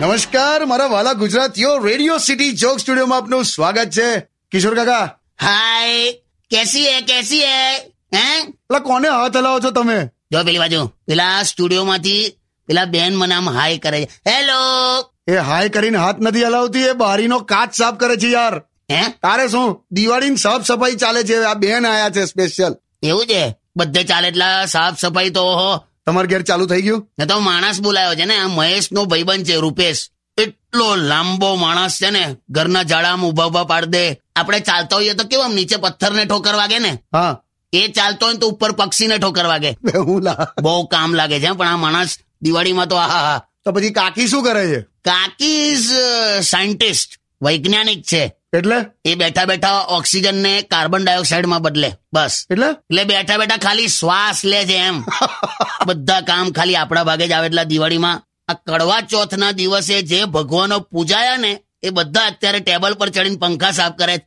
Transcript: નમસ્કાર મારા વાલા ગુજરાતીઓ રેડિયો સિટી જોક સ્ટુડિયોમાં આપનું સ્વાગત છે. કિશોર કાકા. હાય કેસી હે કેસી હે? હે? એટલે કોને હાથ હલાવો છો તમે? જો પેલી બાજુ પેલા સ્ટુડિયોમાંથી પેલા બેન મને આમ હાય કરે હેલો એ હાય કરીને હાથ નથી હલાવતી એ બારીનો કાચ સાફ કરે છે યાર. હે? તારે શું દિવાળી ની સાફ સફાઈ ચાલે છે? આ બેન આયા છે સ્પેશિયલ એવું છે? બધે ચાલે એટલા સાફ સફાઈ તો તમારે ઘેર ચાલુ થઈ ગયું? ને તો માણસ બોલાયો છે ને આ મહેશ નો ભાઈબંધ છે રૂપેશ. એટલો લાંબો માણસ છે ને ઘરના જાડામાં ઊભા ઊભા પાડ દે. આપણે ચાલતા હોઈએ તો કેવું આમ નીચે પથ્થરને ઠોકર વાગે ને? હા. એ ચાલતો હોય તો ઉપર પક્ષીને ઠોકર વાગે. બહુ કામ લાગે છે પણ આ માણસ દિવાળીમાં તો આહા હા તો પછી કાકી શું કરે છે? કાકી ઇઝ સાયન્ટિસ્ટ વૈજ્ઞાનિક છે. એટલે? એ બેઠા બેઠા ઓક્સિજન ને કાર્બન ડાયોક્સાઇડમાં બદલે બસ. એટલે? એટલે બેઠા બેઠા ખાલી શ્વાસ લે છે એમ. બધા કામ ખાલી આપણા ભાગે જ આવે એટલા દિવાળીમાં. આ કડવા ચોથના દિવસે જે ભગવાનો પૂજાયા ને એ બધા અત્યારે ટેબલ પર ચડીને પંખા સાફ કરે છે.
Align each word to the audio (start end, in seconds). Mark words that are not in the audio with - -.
નમસ્કાર 0.00 0.64
મારા 0.64 0.86
વાલા 0.86 1.12
ગુજરાતીઓ 1.12 1.78
રેડિયો 1.78 2.18
સિટી 2.18 2.52
જોક 2.52 2.78
સ્ટુડિયોમાં 2.78 3.18
આપનું 3.18 3.44
સ્વાગત 3.44 3.90
છે. 3.90 4.20
કિશોર 4.20 4.74
કાકા. 4.74 5.18
હાય 5.42 6.12
કેસી 6.50 6.88
હે 6.88 7.00
કેસી 7.00 7.40
હે? 7.44 7.78
હે? 8.14 8.40
એટલે 8.40 8.80
કોને 8.80 9.08
હાથ 9.08 9.36
હલાવો 9.36 9.60
છો 9.60 9.70
તમે? 9.70 10.08
જો 10.32 10.44
પેલી 10.44 10.58
બાજુ 10.58 10.86
પેલા 10.86 11.42
સ્ટુડિયોમાંથી 11.42 12.32
પેલા 12.66 12.84
બેન 12.84 13.16
મને 13.16 13.34
આમ 13.34 13.50
હાય 13.50 13.78
કરે 13.78 14.08
હેલો 14.26 14.60
એ 15.28 15.36
હાય 15.36 15.68
કરીને 15.68 15.98
હાથ 15.98 16.20
નથી 16.20 16.44
હલાવતી 16.44 16.78
એ 16.78 16.92
બારીનો 16.92 17.38
કાચ 17.38 17.74
સાફ 17.74 17.94
કરે 17.94 18.16
છે 18.16 18.28
યાર. 18.28 18.62
હે? 18.90 19.02
તારે 19.08 19.48
શું 19.48 19.86
દિવાળી 19.90 20.30
ની 20.30 20.36
સાફ 20.36 20.66
સફાઈ 20.66 20.94
ચાલે 20.94 21.22
છે? 21.22 21.44
આ 21.44 21.54
બેન 21.54 21.86
આયા 21.86 22.10
છે 22.10 22.24
સ્પેશિયલ 22.24 22.76
એવું 23.02 23.26
છે? 23.26 23.54
બધે 23.76 24.04
ચાલે 24.04 24.28
એટલા 24.28 24.66
સાફ 24.66 24.98
સફાઈ 24.98 25.30
તો 25.30 25.44
તમારે 26.08 26.28
ઘેર 26.28 26.42
ચાલુ 26.42 26.66
થઈ 26.66 26.82
ગયું? 26.82 27.08
ને 27.18 27.26
તો 27.26 27.40
માણસ 27.40 27.80
બોલાયો 27.80 28.14
છે 28.14 28.24
ને 28.24 28.36
આ 28.36 28.46
મહેશ 28.48 28.92
નો 28.92 29.04
ભાઈબંધ 29.04 29.46
છે 29.46 29.56
રૂપેશ. 29.56 30.08
એટલો 30.38 30.96
લાંબો 30.96 31.54
માણસ 31.54 31.98
છે 32.04 32.10
ને 32.10 32.36
ઘરના 32.50 32.82
જાડામાં 32.82 33.30
ઊભા 33.30 33.44
ઊભા 33.44 33.64
પાડ 33.64 33.84
દે. 33.84 34.04
આપણે 34.36 34.60
ચાલતા 34.60 34.96
હોઈએ 34.96 35.14
તો 35.14 35.24
કેવું 35.24 35.44
આમ 35.44 35.54
નીચે 35.54 35.76
પથ્થરને 35.76 36.24
ઠોકર 36.24 36.54
વાગે 36.54 36.78
ને? 36.78 36.98
હા. 37.14 37.42
એ 37.72 37.88
ચાલતો 37.88 38.26
હોય 38.26 38.34
તો 38.34 38.48
ઉપર 38.48 38.72
પક્ષીને 38.72 39.18
ઠોકર 39.18 39.46
વાગે. 39.46 39.76
બહુ 40.62 40.86
કામ 40.86 41.14
લાગે 41.14 41.40
છે 41.40 41.50
પણ 41.50 41.66
આ 41.66 41.76
માણસ 41.76 42.18
દિવાળીમાં 42.42 42.86
તો 42.86 42.96
આહા 42.96 43.20
હા 43.20 43.42
તો 43.64 43.72
પછી 43.72 43.90
કાકી 43.90 44.26
શું 44.26 44.44
કરે 44.44 44.64
છે? 44.66 44.80
કાકી 44.80 45.70
ઇઝ 45.70 45.92
સાયન્ટિસ્ટ 46.42 47.10
વૈજ્ઞાનિક 47.42 48.02
છે. 48.02 48.32
એટલે? 48.56 48.76
એ 49.04 49.14
બેઠા 49.14 49.44
બેઠા 49.44 49.80
ઓક્સિજન 49.80 50.34
ને 50.34 50.62
કાર્બન 50.62 51.04
ડાયોક્સાઇડમાં 51.04 51.62
બદલે 51.62 51.92
બસ. 52.12 52.46
એટલે? 52.50 52.66
એટલે 52.66 53.04
બેઠા 53.04 53.36
બેઠા 53.36 53.56
ખાલી 53.56 53.88
શ્વાસ 53.88 54.44
લે 54.44 54.64
છે 54.64 54.76
એમ. 54.76 55.02
બધા 55.88 56.26
કામ 56.30 56.46
ખાલી 56.56 56.76
આપણા 56.76 57.06
ભાગે 57.08 57.26
જ 57.28 57.32
આવે 57.32 57.48
એટલા 57.50 57.70
દિવાળીમાં. 57.72 58.22
આ 58.48 58.56
કડવા 58.66 59.00
ચોથના 59.10 59.52
દિવસે 59.58 59.96
જે 60.10 60.18
ભગવાનો 60.34 60.76
પૂજાયા 60.92 61.42
ને 61.44 61.52
એ 61.82 61.90
બધા 61.90 62.28
અત્યારે 62.30 62.60
ટેબલ 62.60 62.94
પર 63.00 63.08
ચડીને 63.08 63.40
પંખા 63.42 63.72
સાફ 63.78 63.96
કરે 63.98 64.14
છે. 64.18 64.26